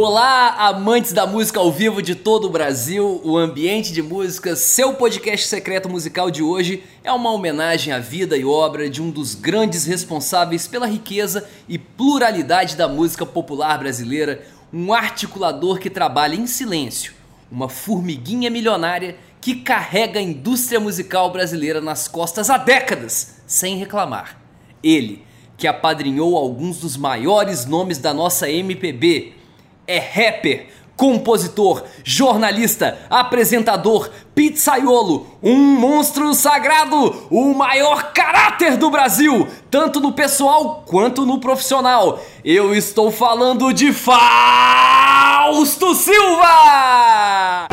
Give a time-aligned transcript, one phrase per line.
[0.00, 4.94] Olá, amantes da música ao vivo de todo o Brasil, o Ambiente de Música, seu
[4.94, 9.34] podcast secreto musical de hoje é uma homenagem à vida e obra de um dos
[9.34, 16.46] grandes responsáveis pela riqueza e pluralidade da música popular brasileira, um articulador que trabalha em
[16.46, 17.12] silêncio,
[17.50, 24.40] uma formiguinha milionária que carrega a indústria musical brasileira nas costas há décadas, sem reclamar.
[24.80, 25.24] Ele,
[25.56, 29.37] que apadrinhou alguns dos maiores nomes da nossa MPB,
[29.88, 39.98] é rapper, compositor, jornalista, apresentador, pizzaiolo, um monstro sagrado, o maior caráter do Brasil, tanto
[39.98, 42.20] no pessoal quanto no profissional.
[42.44, 44.34] Eu estou falando de Fausto
[45.94, 47.68] Silva!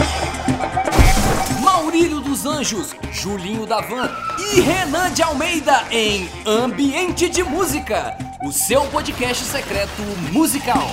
[1.61, 4.09] Maurílio dos Anjos, Julinho Davan
[4.53, 10.87] e Renan de Almeida em Ambiente de Música, o seu podcast secreto musical.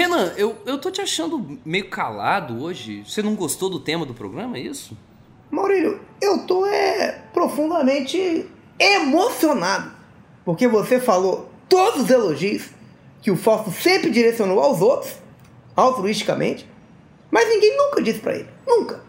[0.00, 3.04] Renan, eu, eu tô te achando meio calado hoje.
[3.06, 4.96] Você não gostou do tema do programa, é isso?
[5.50, 8.46] Maurílio, eu tô é, profundamente
[8.78, 9.92] emocionado.
[10.42, 12.70] Porque você falou todos os elogios
[13.20, 15.16] que o Fausto sempre direcionou aos outros,
[15.76, 16.66] altruisticamente,
[17.30, 18.48] mas ninguém nunca disse para ele.
[18.66, 19.02] Nunca.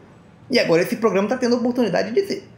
[0.50, 2.50] E agora esse programa tá tendo a oportunidade de dizer.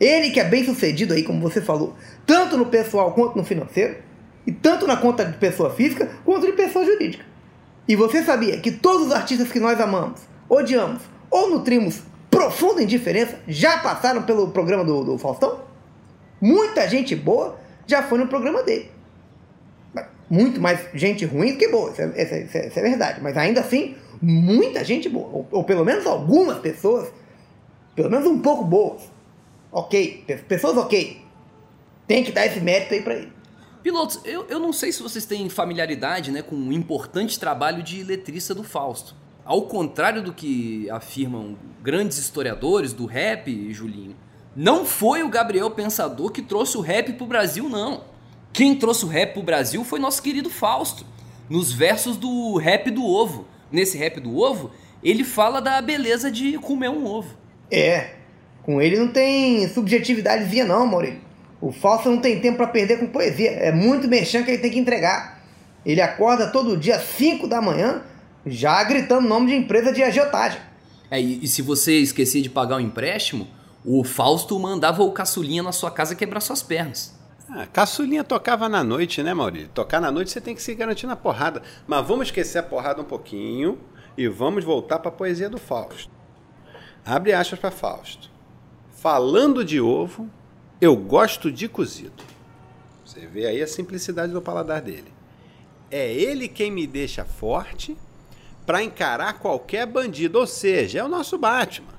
[0.00, 1.94] Ele que é bem sucedido aí, como você falou,
[2.26, 3.96] tanto no pessoal quanto no financeiro,
[4.46, 7.24] e tanto na conta de pessoa física quanto de pessoa jurídica.
[7.88, 13.38] E você sabia que todos os artistas que nós amamos, odiamos ou nutrimos profunda indiferença
[13.48, 15.60] já passaram pelo programa do, do Faustão?
[16.40, 18.90] Muita gente boa já foi no programa dele.
[20.28, 23.20] Muito mais gente ruim do que boa, isso é, isso é, isso é verdade.
[23.22, 25.28] Mas ainda assim, muita gente boa.
[25.28, 27.08] Ou, ou, pelo menos algumas pessoas,
[27.94, 29.02] pelo menos um pouco boas.
[29.70, 31.22] Ok, pessoas ok.
[32.08, 33.35] Tem que dar esse mérito aí pra ele.
[33.86, 38.02] Pilotos, eu, eu não sei se vocês têm familiaridade né, com o importante trabalho de
[38.02, 39.14] letrista do Fausto.
[39.44, 44.16] Ao contrário do que afirmam grandes historiadores do rap, Julinho,
[44.56, 48.02] não foi o Gabriel Pensador que trouxe o rap pro Brasil, não.
[48.52, 51.06] Quem trouxe o rap pro Brasil foi nosso querido Fausto,
[51.48, 53.46] nos versos do Rap do Ovo.
[53.70, 57.36] Nesse Rap do Ovo, ele fala da beleza de comer um ovo.
[57.70, 58.16] É,
[58.64, 61.25] com ele não tem subjetividadezinha não, Maurício.
[61.60, 63.50] O Fausto não tem tempo para perder com poesia.
[63.50, 65.40] É muito mexão que ele tem que entregar.
[65.84, 68.02] Ele acorda todo dia às 5 da manhã,
[68.44, 70.60] já gritando nome de empresa de agiotagem.
[71.10, 73.48] É, e, e se você esquecia de pagar o empréstimo,
[73.84, 77.14] o Fausto mandava o caçulinha na sua casa quebrar suas pernas.
[77.48, 79.68] Ah, caçulinha tocava na noite, né, Maurício?
[79.68, 81.62] Tocar na noite você tem que se garantir na porrada.
[81.86, 83.78] Mas vamos esquecer a porrada um pouquinho
[84.18, 86.10] e vamos voltar para a poesia do Fausto.
[87.04, 88.28] Abre aspas para Fausto.
[88.90, 90.28] Falando de ovo,
[90.80, 92.22] eu gosto de cozido.
[93.04, 95.12] Você vê aí a simplicidade do paladar dele.
[95.90, 97.96] É ele quem me deixa forte
[98.66, 101.94] para encarar qualquer bandido, ou seja, é o nosso Batman.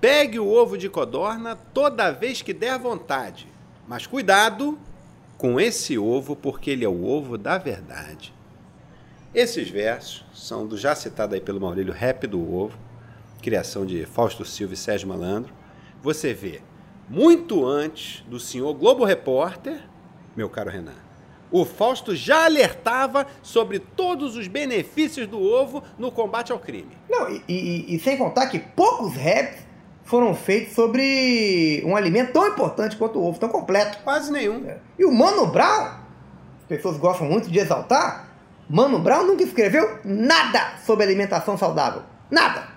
[0.00, 3.48] Pegue o ovo de codorna toda vez que der vontade,
[3.88, 4.78] mas cuidado
[5.38, 8.34] com esse ovo, porque ele é o ovo da verdade.
[9.34, 12.78] Esses versos são do já citado aí pelo Maurílio Rap do Ovo,
[13.40, 15.52] criação de Fausto Silva e Sérgio Malandro.
[16.02, 16.60] Você vê
[17.08, 19.80] muito antes do senhor Globo Repórter,
[20.36, 21.04] meu caro Renan,
[21.50, 26.96] o Fausto já alertava sobre todos os benefícios do ovo no combate ao crime.
[27.08, 29.62] Não, e, e, e sem contar que poucos raps
[30.02, 33.98] foram feitos sobre um alimento tão importante quanto o ovo, tão completo.
[34.02, 34.68] Quase nenhum.
[34.68, 34.78] É.
[34.98, 35.92] E o Mano Brown,
[36.58, 38.28] as pessoas gostam muito de exaltar,
[38.68, 42.02] Mano Brown nunca escreveu nada sobre alimentação saudável.
[42.30, 42.68] Nada.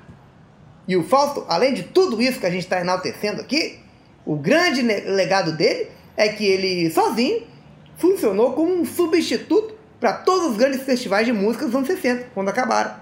[0.87, 3.79] E o Fausto, além de tudo isso que a gente está enaltecendo aqui,
[4.27, 7.47] o grande legado dele é que ele sozinho
[7.95, 12.49] funcionou como um substituto para todos os grandes festivais de música dos anos 60, quando
[12.49, 12.93] acabaram.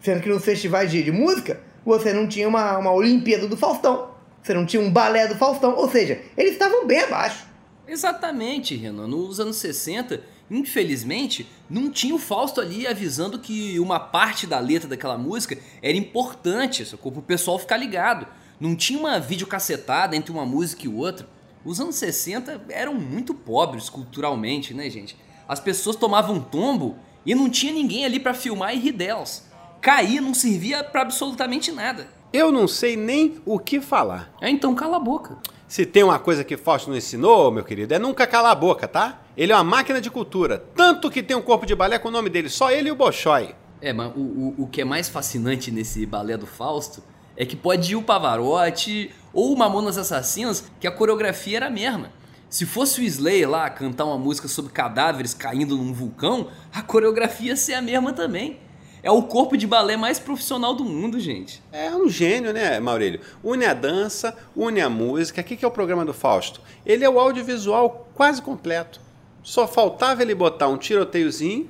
[0.00, 4.10] Sendo que nos festivais de, de música você não tinha uma, uma Olimpíada do Faustão,
[4.40, 7.46] você não tinha um balé do Faustão, ou seja, eles estavam bem abaixo.
[7.86, 9.08] Exatamente, Renan.
[9.08, 14.88] Nos anos 60, infelizmente, não tinha o Fausto ali avisando que uma parte da letra
[14.88, 18.28] daquela música era importante, para o pessoal ficar ligado.
[18.60, 21.28] Não tinha uma videocassetada entre uma música e outra.
[21.64, 25.16] Os anos 60 eram muito pobres culturalmente, né, gente?
[25.48, 29.48] As pessoas tomavam tombo e não tinha ninguém ali para filmar e rir delas.
[29.80, 32.08] Cair não servia para absolutamente nada.
[32.32, 34.32] Eu não sei nem o que falar.
[34.40, 35.38] É, então cala a boca.
[35.66, 38.86] Se tem uma coisa que Fausto não ensinou, meu querido, é nunca calar a boca,
[38.86, 39.22] tá?
[39.36, 40.58] Ele é uma máquina de cultura.
[40.74, 42.96] Tanto que tem um corpo de balé com o nome dele, só ele e o
[42.96, 43.54] Bolshoi.
[43.80, 47.02] É, mas o, o, o que é mais fascinante nesse balé do Fausto
[47.36, 51.70] é que pode ir o Pavarotti ou o Mamonas Assassinas, que a coreografia era a
[51.70, 52.12] mesma.
[52.48, 57.48] Se fosse o Slayer lá cantar uma música sobre cadáveres caindo num vulcão, a coreografia
[57.48, 58.60] ia ser a mesma também.
[59.02, 61.62] É o corpo de balé mais profissional do mundo, gente.
[61.70, 63.20] É um gênio, né, Maurílio?
[63.42, 65.42] Une a dança, une a música.
[65.42, 66.60] O que é o programa do Fausto?
[66.86, 69.00] Ele é o audiovisual quase completo.
[69.42, 71.68] Só faltava ele botar um tiroteiozinho,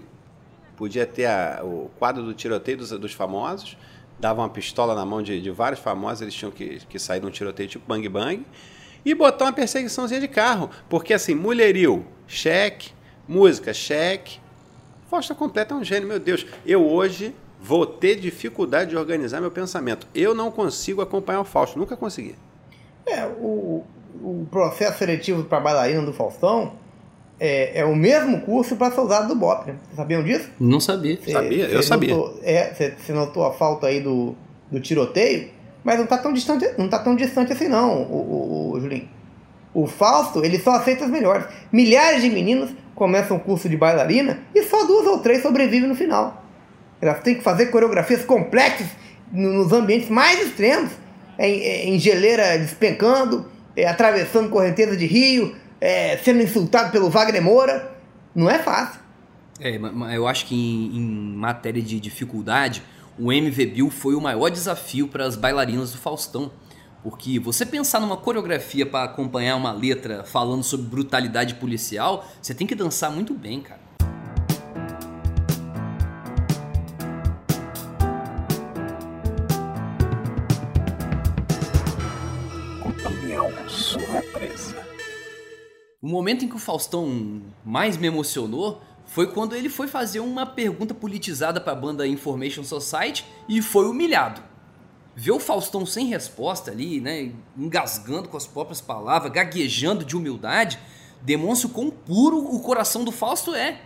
[0.76, 3.76] podia ter a, o quadro do tiroteio dos, dos famosos,
[4.24, 7.28] dava uma pistola na mão de, de vários famosos, eles tinham que, que sair num
[7.28, 8.42] tiroteio tipo bang bang,
[9.04, 10.70] e botar uma perseguiçãozinha de carro.
[10.88, 12.92] Porque assim, mulheril, cheque,
[13.28, 14.40] música, cheque.
[15.10, 16.46] Fausto completa é um gênio, meu Deus.
[16.64, 20.06] Eu hoje vou ter dificuldade de organizar meu pensamento.
[20.14, 22.34] Eu não consigo acompanhar o Fausto, nunca consegui.
[23.04, 23.84] É, o,
[24.22, 26.72] o processo seletivo para bailarina do Faustão
[27.44, 29.66] é, é o mesmo curso para soldado do BOP.
[29.66, 29.76] Né?
[29.82, 30.48] Vocês sabiam disso?
[30.58, 31.18] Não sabia.
[31.22, 32.16] Cê, sabia, eu sabia.
[32.16, 34.34] Notou, é, você notou a falta aí do,
[34.72, 35.50] do tiroteio,
[35.84, 39.10] mas não está tão distante, não tá tão distante assim não, o, o, o Julinho.
[39.74, 41.44] O Fausto, ele só aceita as melhores.
[41.70, 45.94] Milhares de meninas começam o curso de bailarina e só duas ou três sobrevivem no
[45.94, 46.42] final.
[46.98, 48.86] Elas têm que fazer coreografias complexas
[49.30, 50.92] nos ambientes mais extremos,
[51.38, 57.94] em, em geleira despencando, é, atravessando correnteza de rio, é, sendo insultado pelo Wagner Moura.
[58.34, 59.00] Não é fácil.
[59.60, 59.78] É,
[60.16, 62.82] eu acho que em, em matéria de dificuldade,
[63.18, 66.50] o MV Bill foi o maior desafio para as bailarinas do Faustão.
[67.02, 72.66] Porque você pensar numa coreografia para acompanhar uma letra falando sobre brutalidade policial, você tem
[72.66, 73.83] que dançar muito bem, cara.
[86.04, 90.44] O momento em que o Faustão mais me emocionou foi quando ele foi fazer uma
[90.44, 94.42] pergunta politizada para a banda Information Society e foi humilhado.
[95.16, 100.78] Ver o Faustão sem resposta ali, né, engasgando com as próprias palavras, gaguejando de humildade,
[101.22, 103.80] demonstra o quão puro o coração do Fausto é.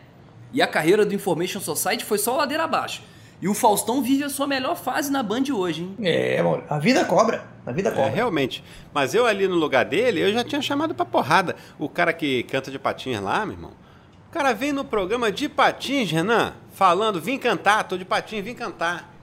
[0.53, 3.01] E a carreira do Information Society foi só ladeira abaixo.
[3.41, 5.97] E o Faustão vive a sua melhor fase na Band hoje, hein?
[6.03, 7.45] É, a vida cobra.
[7.65, 8.11] A vida é, cobra.
[8.11, 8.65] É, realmente.
[8.93, 11.55] Mas eu ali no lugar dele, eu já tinha chamado pra porrada.
[11.79, 13.71] O cara que canta de patins lá, meu irmão.
[14.29, 18.55] O cara vem no programa de patins, Renan, falando, vim cantar, tô de patins, vim
[18.55, 19.15] cantar.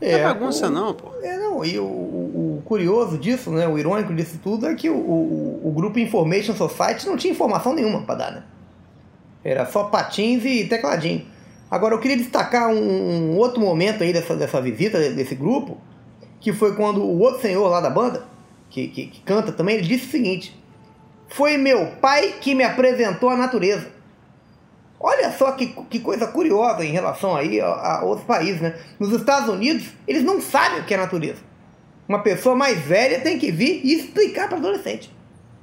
[0.00, 1.12] É, não é bagunça o, não, pô.
[1.22, 4.90] É, não, e o, o, o, curioso disso, né, o irônico disso tudo é que
[4.90, 8.42] o, o, o grupo Information Society não tinha informação nenhuma pra dar, né?
[9.44, 11.24] Era só patins e tecladinho.
[11.72, 15.80] Agora, eu queria destacar um, um, outro momento aí dessa, dessa visita desse grupo,
[16.38, 18.26] que foi quando o outro senhor lá da banda,
[18.68, 20.54] que, que, que canta também, ele disse o seguinte:
[21.28, 23.90] Foi meu pai que me apresentou a natureza.
[25.00, 28.78] Olha só que, que coisa curiosa em relação aí a, a, outros países, né?
[29.00, 31.40] Nos Estados Unidos, eles não sabem o que é natureza.
[32.06, 35.10] Uma pessoa mais velha tem que vir e explicar para adolescente.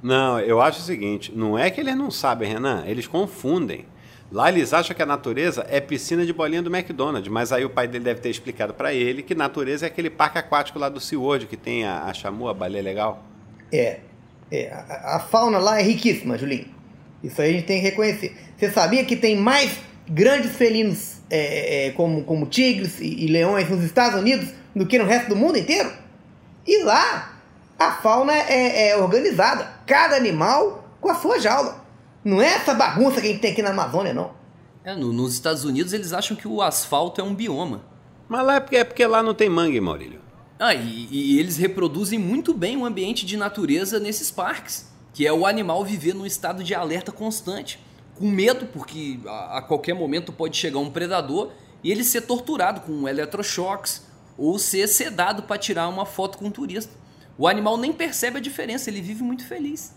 [0.02, 3.86] Não, eu acho o seguinte: não é que eles não sabem, Renan, eles confundem.
[4.32, 7.70] Lá eles acham que a natureza é piscina de bolinha do McDonald's, mas aí o
[7.70, 11.00] pai dele deve ter explicado para ele que natureza é aquele parque aquático lá do
[11.00, 13.24] SeaWorld que tem a, a chamu, a baleia legal.
[13.72, 13.98] É,
[14.50, 16.68] é a, a, fauna lá é riquíssima, Julinho.
[17.24, 18.36] Isso aí a gente tem que reconhecer.
[18.56, 19.78] Você sabia que tem mais
[20.08, 24.96] grandes felinos é, é, como, como tigres e, e leões nos Estados Unidos do que
[24.96, 25.90] no resto do mundo inteiro?
[26.64, 27.36] E lá
[27.76, 31.79] a fauna é, é organizada, cada animal com a sua jaula.
[32.24, 34.32] Não é essa bagunça que a gente tem aqui na Amazônia, não.
[34.84, 37.82] É, no, nos Estados Unidos eles acham que o asfalto é um bioma.
[38.28, 40.20] Mas lá é porque, é porque lá não tem mangue, Maurílio.
[40.58, 45.32] Ah, e, e eles reproduzem muito bem o ambiente de natureza nesses parques, que é
[45.32, 47.80] o animal viver num estado de alerta constante,
[48.14, 51.50] com medo, porque a, a qualquer momento pode chegar um predador
[51.82, 54.02] e ele ser torturado com eletrochoques
[54.36, 56.92] ou ser sedado para tirar uma foto com um turista.
[57.40, 59.94] O animal nem percebe a diferença, ele vive muito feliz.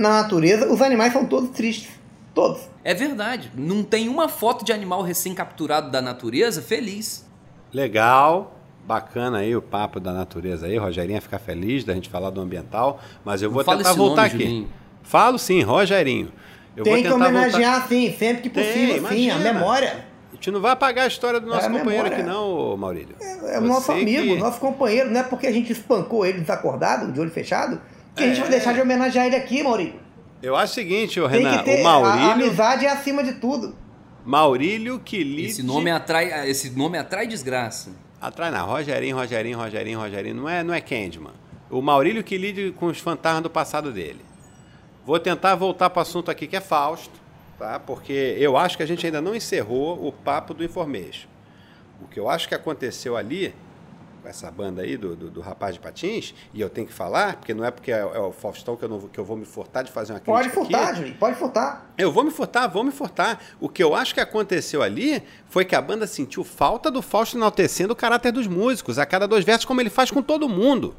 [0.00, 1.88] Na natureza, os animais são todos tristes.
[2.34, 2.60] Todos.
[2.82, 3.52] É verdade.
[3.56, 7.24] Não tem uma foto de animal recém-capturado da natureza feliz.
[7.72, 8.58] Legal.
[8.84, 10.76] Bacana aí o papo da natureza aí.
[10.76, 13.00] Rogerinha ficar feliz da gente falar do ambiental.
[13.24, 14.44] Mas eu vou Não tentar voltar nome, aqui.
[14.44, 14.68] Julinho.
[15.04, 16.32] Falo sim, Rogerinho.
[16.76, 17.88] Eu tem que homenagear voltar...
[17.88, 20.04] sim, sempre que possível, tem, sim, a memória.
[20.36, 23.16] A gente não vai apagar a história do nosso é companheiro aqui, não, Maurílio.
[23.18, 24.36] É, é o nosso amigo, que...
[24.36, 25.10] nosso companheiro.
[25.10, 27.80] Não é porque a gente espancou ele desacordado, de olho fechado,
[28.14, 28.26] que é...
[28.26, 28.50] a gente vai é.
[28.50, 29.98] deixar de homenagear ele aqui, Maurílio.
[30.42, 32.28] Eu acho o seguinte, ô Renan, o Maurílio.
[32.28, 33.74] A, amizade é acima de tudo.
[34.26, 35.48] Maurílio que lide...
[35.48, 37.92] Esse nome atrai, esse nome atrai desgraça.
[38.20, 40.34] Atrai não, Rogerinho, Rogerinho, Rogerinho, Rogerinho.
[40.34, 41.32] Não é, não é Candyman.
[41.70, 44.20] O Maurílio que lide com os fantasmas do passado dele.
[45.06, 47.25] Vou tentar voltar para o assunto aqui que é Fausto
[47.58, 47.78] tá?
[47.78, 51.28] porque eu acho que a gente ainda não encerrou o papo do Information.
[52.00, 53.54] O que eu acho que aconteceu ali
[54.26, 57.36] com essa banda aí do, do, do, rapaz de patins, e eu tenho que falar,
[57.36, 59.44] porque não é porque é, é o Faustão que eu, não, que eu vou me
[59.44, 61.86] furtar de fazer uma crítica Pode furtar, Júlio, pode furtar.
[61.96, 63.40] Eu vou me furtar, vou me furtar.
[63.60, 67.36] O que eu acho que aconteceu ali foi que a banda sentiu falta do Fausto
[67.36, 70.96] enaltecendo o caráter dos músicos, a cada dois versos, como ele faz com todo mundo.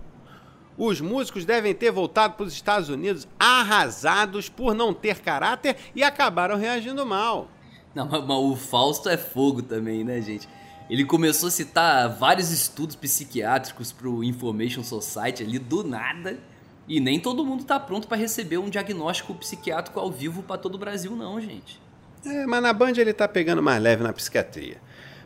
[0.77, 6.03] Os músicos devem ter voltado para os Estados Unidos arrasados por não ter caráter e
[6.03, 7.49] acabaram reagindo mal.
[7.95, 10.47] Não, mas o Fausto é fogo também, né, gente?
[10.87, 16.39] Ele começou a citar vários estudos psiquiátricos pro Information Society ali do nada.
[16.87, 20.75] E nem todo mundo tá pronto para receber um diagnóstico psiquiátrico ao vivo para todo
[20.75, 21.81] o Brasil, não, gente.
[22.25, 24.79] É, mas na Band ele tá pegando mais leve na psiquiatria.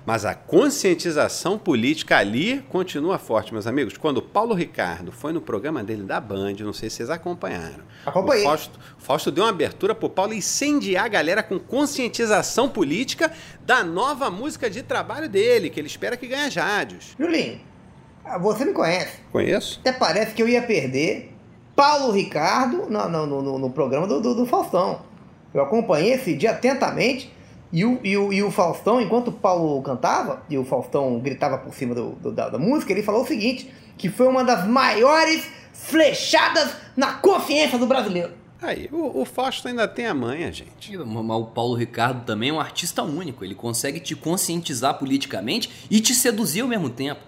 [0.05, 3.98] Mas a conscientização política ali continua forte, meus amigos.
[3.98, 7.84] Quando o Paulo Ricardo foi no programa dele da Band, não sei se vocês acompanharam.
[8.05, 8.43] Acompanhei.
[8.43, 13.31] O Fausto, Fausto deu uma abertura pro Paulo incendiar a galera com conscientização política
[13.63, 17.15] da nova música de trabalho dele, que ele espera que ganhe rádios.
[17.20, 17.62] Julinho,
[18.39, 19.20] você me conhece.
[19.31, 19.79] Conheço.
[19.81, 21.31] Até parece que eu ia perder
[21.75, 25.03] Paulo Ricardo no, no, no, no programa do, do, do Faustão.
[25.53, 27.31] Eu acompanhei esse dia atentamente
[27.72, 31.58] e o, e, o, e o Faustão, enquanto o Paulo cantava, e o Faustão gritava
[31.58, 34.68] por cima do, do da, da, música, ele falou o seguinte: que foi uma das
[34.68, 38.34] maiores flechadas na consciência do brasileiro.
[38.62, 40.96] Aí, o, o Fausto ainda tem a manha, gente.
[40.98, 43.44] Mas o Paulo Ricardo também é um artista único.
[43.44, 47.22] Ele consegue te conscientizar politicamente e te seduzir ao mesmo tempo.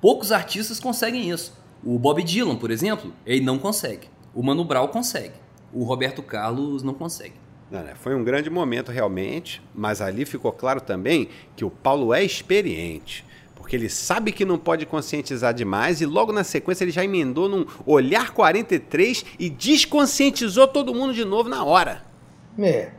[0.00, 1.52] Poucos artistas conseguem isso.
[1.82, 4.08] O Bob Dylan, por exemplo, ele não consegue.
[4.32, 5.34] O Mano Brown consegue.
[5.72, 7.34] O Roberto Carlos não consegue.
[7.70, 7.94] Não, né?
[7.96, 13.24] Foi um grande momento realmente, mas ali ficou claro também que o Paulo é experiente,
[13.56, 17.48] porque ele sabe que não pode conscientizar demais e logo na sequência ele já emendou
[17.48, 22.02] num olhar 43 e desconscientizou todo mundo de novo na hora.
[22.58, 22.90] É,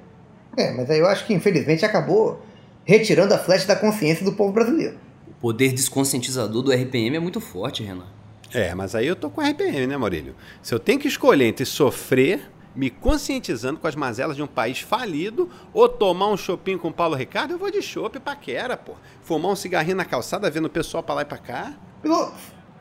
[0.58, 2.42] é mas aí eu acho que infelizmente acabou
[2.84, 4.98] retirando a flecha da consciência do povo brasileiro.
[5.30, 8.08] O poder desconscientizador do RPM é muito forte, Renan.
[8.54, 10.36] É, mas aí eu tô com RPM, né, Maurílio?
[10.62, 14.79] Se eu tenho que escolher entre sofrer me conscientizando com as mazelas de um país
[14.79, 18.93] falido, ou tomar um chopinho com o Paulo Ricardo, eu vou de chopp paquera, pô.
[19.24, 21.74] Fumar um cigarrinho na calçada, vendo o pessoal pra lá e pra cá.
[22.05, 22.31] O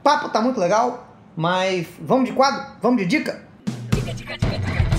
[0.03, 2.77] papo tá muito legal, mas vamos de quadro?
[2.83, 3.43] Vamos de dica?
[3.95, 4.93] Dica, dica, dica, dica, dica,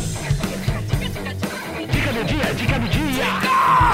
[0.82, 1.34] dica, dica,
[1.86, 3.26] dica do dia, dica do dia!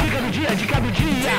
[0.02, 1.32] Dica do dia, dica do dia!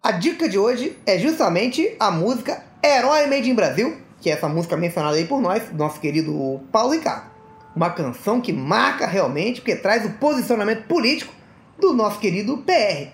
[0.00, 4.48] A dica de hoje é justamente a música Herói Made in Brasil, que é essa
[4.48, 7.30] música mencionada aí por nós, nosso querido Paulo Ricardo.
[7.74, 11.32] Uma canção que marca realmente, porque traz o posicionamento político
[11.78, 13.10] do nosso querido PR.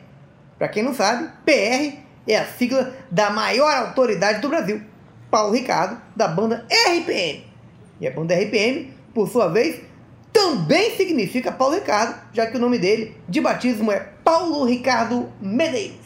[0.58, 4.80] Para quem não sabe, PR é a sigla da maior autoridade do Brasil,
[5.30, 7.44] Paulo Ricardo, da banda RPM.
[8.00, 9.80] E a banda RPM, por sua vez,
[10.32, 16.04] também significa Paulo Ricardo, já que o nome dele de batismo é Paulo Ricardo Medeiros.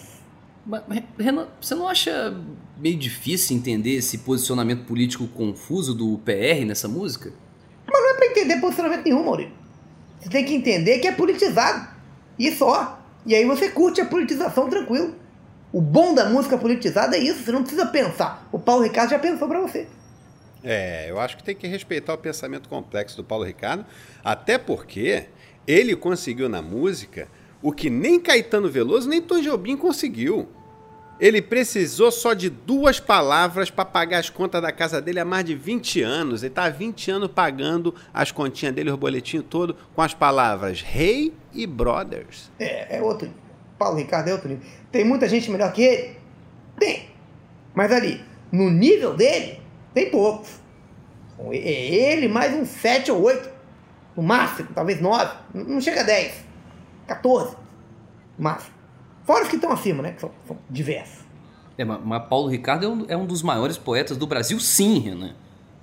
[1.18, 2.34] Renan, você não acha
[2.78, 7.32] meio difícil entender esse posicionamento político confuso do PR nessa música?
[7.86, 9.52] Mas não é pra entender posicionamento nenhum, Maurício.
[10.20, 11.88] Você tem que entender que é politizado.
[12.38, 13.02] E só.
[13.26, 15.14] E aí você curte a politização tranquilo.
[15.72, 18.48] O bom da música politizada é isso, você não precisa pensar.
[18.50, 19.86] O Paulo Ricardo já pensou para você.
[20.64, 23.84] É, eu acho que tem que respeitar o pensamento complexo do Paulo Ricardo,
[24.24, 25.26] até porque
[25.66, 27.28] ele conseguiu na música
[27.60, 30.48] o que nem Caetano Veloso nem Tom Jobim conseguiu.
[31.20, 35.44] Ele precisou só de duas palavras para pagar as contas da casa dele há mais
[35.44, 36.42] de 20 anos.
[36.42, 40.80] Ele está há 20 anos pagando as continhas dele, o boletim todo, com as palavras
[40.80, 42.50] rei e brothers.
[42.58, 43.28] É, é outro.
[43.76, 44.64] Paulo Ricardo é outro nível.
[44.92, 46.16] Tem muita gente melhor que ele?
[46.78, 47.08] Tem.
[47.74, 49.60] Mas ali, no nível dele,
[49.92, 50.60] tem poucos.
[51.50, 53.50] É ele mais uns 7 ou 8.
[54.16, 55.32] No máximo, talvez 9.
[55.54, 56.32] Não chega a 10.
[57.06, 57.56] 14.
[58.36, 58.77] Máximo.
[59.28, 60.12] Fora os que estão acima, né?
[60.12, 61.18] Que são, são diversos.
[61.76, 65.34] É, mas, Paulo Ricardo é um, é um, dos maiores poetas do Brasil, sim, Renan.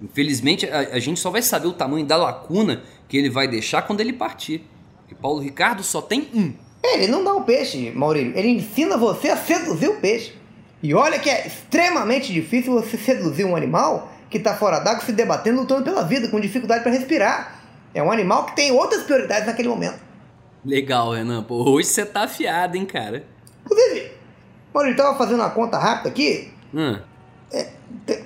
[0.01, 3.83] Infelizmente, a, a, gente só vai saber o tamanho da lacuna que ele vai deixar
[3.83, 4.65] quando ele partir.
[4.97, 6.55] Porque Paulo Ricardo só tem um.
[6.81, 8.35] É, ele não dá o peixe, Maurílio.
[8.35, 10.33] Ele ensina você a seduzir o peixe.
[10.81, 15.11] E olha que é extremamente difícil você seduzir um animal que está fora d'água se
[15.11, 17.61] debatendo, lutando pela vida, com dificuldade para respirar.
[17.93, 19.99] É um animal que tem outras prioridades naquele momento.
[20.65, 21.43] Legal, Renan.
[21.43, 23.34] Pô, hoje você tá afiado, hein, cara.
[23.65, 24.11] Inclusive,
[24.73, 26.51] Maurício, ele tava fazendo uma conta rápida aqui.
[26.73, 26.99] Hum.
[27.51, 27.67] É,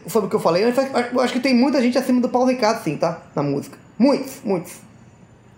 [0.08, 2.84] sobre o que eu falei eu acho que tem muita gente acima do Paulo Ricardo,
[2.84, 3.22] sim, tá?
[3.36, 3.78] Na música.
[3.98, 4.78] Muitos, muitos.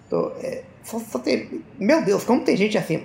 [0.07, 1.63] Então, é, só, só tem.
[1.79, 3.03] Meu Deus, como tem gente acima?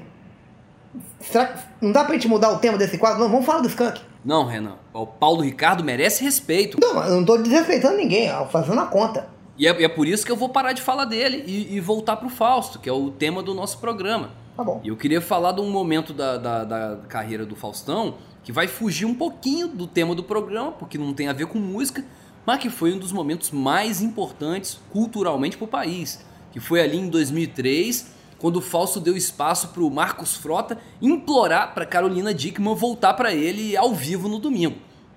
[1.21, 3.21] Será que não dá pra gente mudar o tema desse quadro?
[3.21, 4.01] Não, vamos falar do Skank.
[4.25, 4.77] Não, Renan.
[4.93, 6.79] O Paulo Ricardo merece respeito.
[6.81, 9.29] Não, eu não tô desrespeitando ninguém, fazendo a conta.
[9.59, 12.17] E é, é, por isso que eu vou parar de falar dele e, e voltar
[12.17, 14.31] pro Fausto, que é o tema do nosso programa.
[14.57, 14.81] Tá bom.
[14.83, 18.69] E eu queria falar de um momento da, da, da carreira do Faustão que vai
[18.69, 22.05] fugir um pouquinho do tema do programa, porque não tem a ver com música,
[22.47, 26.97] mas que foi um dos momentos mais importantes culturalmente para o país, que foi ali
[26.97, 32.75] em 2003, quando o Fausto deu espaço para o Marcos Frota implorar para Carolina Dickman
[32.75, 34.77] voltar para ele ao vivo no domingo.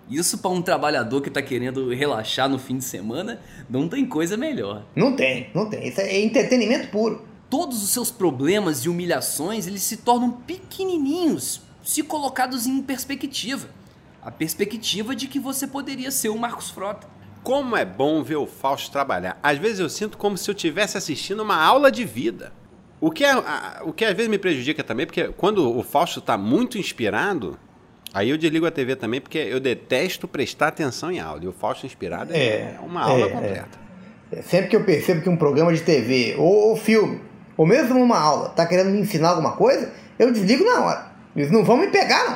[0.10, 4.36] Isso para um trabalhador que está querendo relaxar no fim de semana, não tem coisa
[4.36, 4.84] melhor.
[4.96, 5.88] Não tem, não tem.
[5.88, 7.29] Isso é entretenimento puro.
[7.50, 13.68] Todos os seus problemas e humilhações, eles se tornam pequenininhos se colocados em perspectiva.
[14.22, 17.08] A perspectiva de que você poderia ser o Marcos Frota.
[17.42, 19.40] Como é bom ver o Fausto trabalhar.
[19.42, 22.52] Às vezes eu sinto como se eu estivesse assistindo uma aula de vida.
[23.02, 23.34] O que, é,
[23.84, 27.58] o que às vezes me prejudica também, porque quando o Fausto está muito inspirado,
[28.14, 31.44] aí eu desligo a TV também, porque eu detesto prestar atenção em aula.
[31.44, 33.80] E o Fausto inspirado é, é uma aula é, completa.
[34.32, 34.42] É.
[34.42, 37.22] Sempre que eu percebo que um programa de TV ou, ou filme,
[37.60, 41.12] ou mesmo uma aula, está querendo me ensinar alguma coisa, eu desligo na hora.
[41.36, 42.30] Eles não vão me pegar,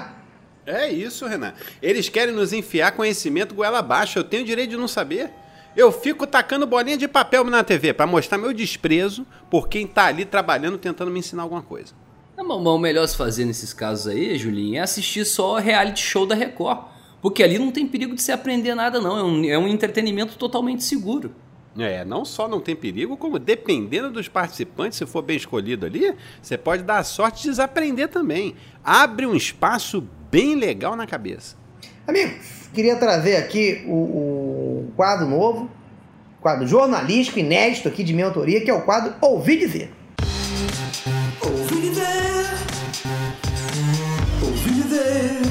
[0.68, 0.74] não.
[0.76, 1.54] É isso, Renan.
[1.82, 4.20] Eles querem nos enfiar conhecimento goela abaixo.
[4.20, 5.32] Eu tenho o direito de não saber.
[5.78, 10.08] Eu fico tacando bolinha de papel na TV para mostrar meu desprezo por quem tá
[10.08, 11.94] ali trabalhando tentando me ensinar alguma coisa.
[12.36, 16.36] Não, o melhor se fazer nesses casos aí, Julinho, é assistir só reality show da
[16.36, 16.80] Record.
[17.22, 19.18] Porque ali não tem perigo de se aprender nada, não.
[19.18, 21.34] É um, é um entretenimento totalmente seguro.
[21.78, 26.14] É, não só não tem perigo, como dependendo dos participantes, se for bem escolhido ali,
[26.42, 28.56] você pode dar a sorte de desaprender também.
[28.84, 31.56] Abre um espaço bem legal na cabeça.
[32.08, 35.70] Amigos, queria trazer aqui o, o quadro novo,
[36.42, 39.90] quadro jornalístico inédito aqui de minha autoria, que é o quadro Ouvi Dizer.
[41.42, 42.04] Ouvi dizer,
[44.42, 45.42] ouvi dizer,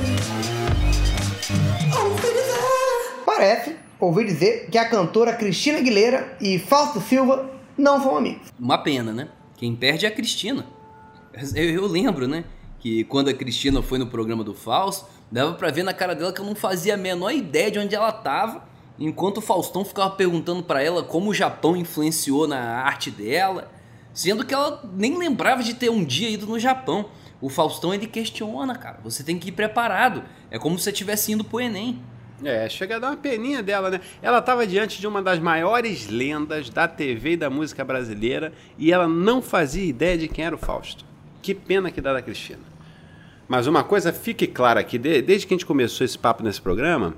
[2.00, 3.22] ouvi dizer.
[3.24, 8.48] Parece, ouvi dizer, que a cantora Cristina Aguilera e Fausto Silva não são amigos.
[8.58, 9.28] Uma pena, né?
[9.56, 10.66] Quem perde é a Cristina.
[11.54, 12.44] Eu, eu lembro, né?
[12.78, 16.30] Que quando a Cristina foi no programa do Fausto, Dava pra ver na cara dela
[16.30, 18.68] que eu não fazia a menor ideia de onde ela tava,
[18.98, 23.72] enquanto o Faustão ficava perguntando para ela como o Japão influenciou na arte dela,
[24.12, 27.06] sendo que ela nem lembrava de ter um dia ido no Japão.
[27.40, 29.00] O Faustão ele questiona, cara.
[29.02, 30.22] Você tem que ir preparado.
[30.50, 32.02] É como se você estivesse indo pro Enem.
[32.44, 34.00] É, chega a dar uma peninha dela, né?
[34.20, 38.92] Ela estava diante de uma das maiores lendas da TV e da música brasileira e
[38.92, 41.04] ela não fazia ideia de quem era o Fausto.
[41.40, 42.60] Que pena que dá da Cristina.
[43.48, 47.14] Mas uma coisa fique clara aqui, desde que a gente começou esse papo nesse programa,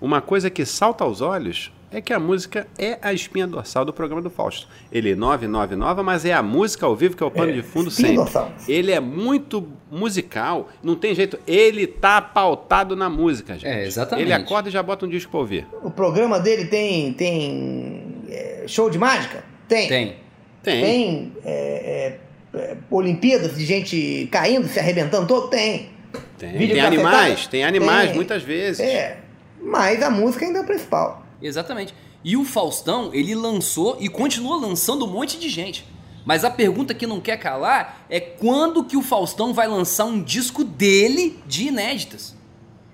[0.00, 3.92] uma coisa que salta aos olhos é que a música é a espinha dorsal do
[3.92, 4.68] programa do Fausto.
[4.92, 7.62] Ele é 999, mas é a música ao vivo que é o pano é, de
[7.62, 8.16] fundo sempre.
[8.16, 8.52] Dorsal.
[8.68, 11.38] Ele é muito musical, não tem jeito.
[11.46, 13.66] Ele tá pautado na música, gente.
[13.66, 14.26] É, exatamente.
[14.26, 15.66] Ele acorda e já bota um disco pra ouvir.
[15.82, 19.44] O programa dele tem, tem é, show de mágica?
[19.68, 19.88] Tem.
[19.88, 20.16] Tem.
[20.62, 20.84] Tem.
[20.84, 25.48] Tem é, é é, Olimpíadas de gente caindo, se arrebentando todo?
[25.48, 25.90] Tem.
[26.36, 28.16] Tem, tem animais, tem animais tem.
[28.16, 28.80] muitas vezes.
[28.80, 29.18] É,
[29.62, 31.24] mas a música ainda é a principal.
[31.42, 31.94] Exatamente.
[32.22, 35.86] E o Faustão, ele lançou e continua lançando um monte de gente.
[36.24, 40.22] Mas a pergunta que não quer calar é quando que o Faustão vai lançar um
[40.22, 42.36] disco dele de inéditas?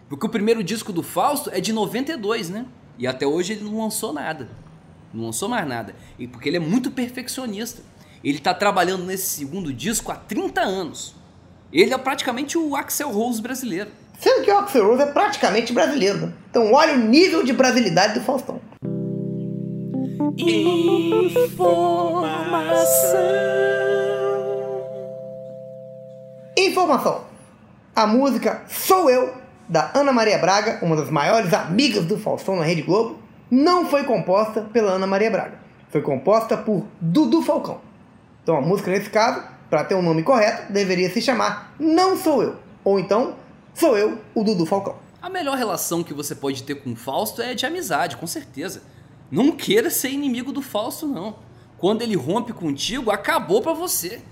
[0.09, 2.67] Porque o primeiro disco do Fausto é de 92, né?
[2.99, 4.49] E até hoje ele não lançou nada.
[5.13, 5.95] Não lançou mais nada.
[6.19, 7.83] E porque ele é muito perfeccionista.
[8.23, 11.15] Ele está trabalhando nesse segundo disco há 30 anos.
[11.73, 13.91] Ele é praticamente o Axel Rose brasileiro.
[14.19, 16.19] Sendo que o Axel Rose é praticamente brasileiro.
[16.19, 16.33] Né?
[16.51, 18.61] Então olha o nível de brasilidade do Faustão.
[20.39, 21.57] Informação.
[26.57, 27.25] Informação.
[27.95, 29.35] A música Sou Eu,
[29.69, 33.19] da Ana Maria Braga, uma das maiores amigas do Faustão na Rede Globo,
[33.51, 35.59] não foi composta pela Ana Maria Braga.
[35.89, 37.81] Foi composta por Dudu Falcão.
[38.43, 42.43] Então a música, nesse caso, para ter um nome correto, deveria se chamar Não Sou
[42.43, 42.57] Eu.
[42.85, 43.35] Ou então,
[43.77, 44.97] Sou Eu, o Dudu Falcão.
[45.21, 48.83] A melhor relação que você pode ter com o Fausto é de amizade, com certeza.
[49.31, 51.37] Não queira ser inimigo do Fausto, não.
[51.77, 54.23] Quando ele rompe contigo, acabou para você.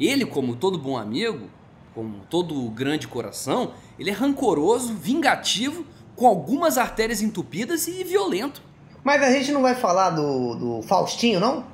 [0.00, 1.48] Ele, como todo bom amigo,
[1.94, 8.60] como todo grande coração, ele é rancoroso, vingativo, com algumas artérias entupidas e violento.
[9.04, 11.64] Mas a gente não vai falar do, do Faustinho, não?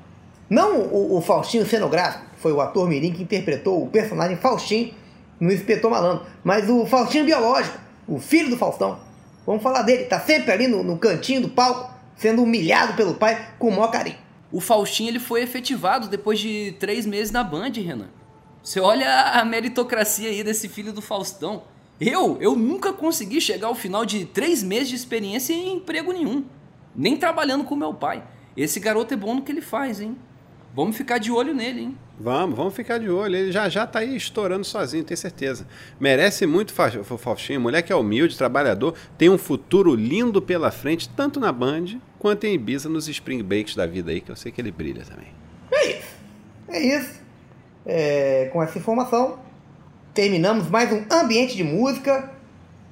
[0.51, 4.93] Não o, o Faustinho cenográfico, que foi o ator mirim que interpretou o personagem Faustinho
[5.41, 8.99] no Inspetor Malandro, mas o Faustinho biológico, o filho do Faustão.
[9.47, 13.53] Vamos falar dele, tá sempre ali no, no cantinho do palco, sendo humilhado pelo pai
[13.59, 14.17] com o maior carinho.
[14.51, 18.09] O Faustinho ele foi efetivado depois de três meses na Band, Renan.
[18.63, 21.63] Você olha a meritocracia aí desse filho do Faustão.
[22.01, 26.45] Eu, eu nunca consegui chegar ao final de três meses de experiência em emprego nenhum.
[26.95, 28.23] Nem trabalhando com meu pai.
[28.57, 30.17] Esse garoto é bom no que ele faz, hein?
[30.75, 31.99] Vamos ficar de olho nele, hein?
[32.21, 33.37] Vamos, vamos ficar de olho.
[33.37, 35.67] Ele já já tá aí estourando sozinho, tenho certeza.
[36.01, 37.61] Merece muito Faustinho.
[37.61, 42.45] Mulher que é humilde, trabalhador, tem um futuro lindo pela frente, tanto na Band quanto
[42.45, 45.29] em Ibiza, nos Spring Bakes da vida aí, que eu sei que ele brilha também.
[45.71, 46.17] É isso.
[46.69, 47.21] É isso.
[47.87, 49.39] É, com essa informação,
[50.13, 52.31] terminamos mais um Ambiente de Música.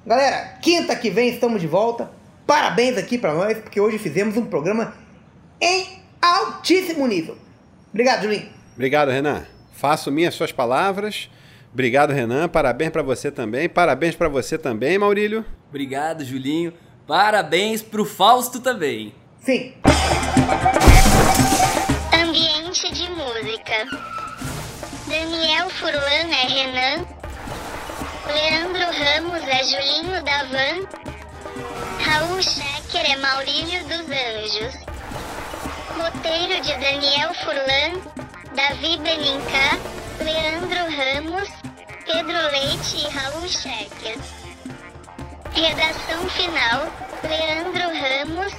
[0.07, 2.11] Galera, quinta que vem estamos de volta.
[2.47, 4.95] Parabéns aqui para nós, porque hoje fizemos um programa
[5.61, 7.37] em altíssimo nível.
[7.97, 8.51] Obrigado, Julinho.
[8.75, 9.47] Obrigado, Renan.
[9.73, 11.31] Faço minhas suas palavras.
[11.73, 12.47] Obrigado, Renan.
[12.47, 13.71] Parabéns para você também.
[13.71, 15.43] Parabéns para você também, Maurílio.
[15.71, 16.75] Obrigado, Julinho.
[17.07, 19.15] Parabéns pro Fausto também.
[19.41, 19.73] Sim.
[22.13, 23.87] Ambiente de música.
[25.09, 27.07] Daniel Furlan é Renan.
[28.27, 30.87] Leandro Ramos é Julinho da Van.
[32.05, 34.96] Raul Schecker é Maurílio dos Anjos.
[35.99, 38.01] Roteiro de Daniel Furlan,
[38.55, 39.79] Davi Benincá,
[40.21, 41.49] Leandro Ramos,
[42.05, 44.19] Pedro Leite e Raul Schecker.
[45.53, 46.93] Redação final,
[47.25, 48.53] Leandro Ramos.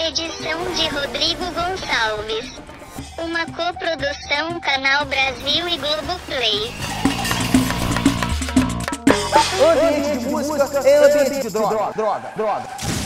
[0.00, 2.52] Edição de Rodrigo Gonçalves.
[3.18, 6.74] Uma coprodução Canal Brasil e Globoplay.
[9.62, 12.97] Ambiente de música é ambiente de droga, droga, droga.